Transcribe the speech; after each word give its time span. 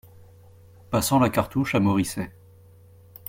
Passant 0.89 1.19
la 1.19 1.29
cartouche 1.29 1.75
à 1.75 1.79
Moricet. 1.79 2.31